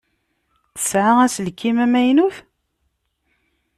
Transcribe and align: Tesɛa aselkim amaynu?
Tesɛa 0.75 1.13
aselkim 1.25 1.77
amaynu? 1.85 2.27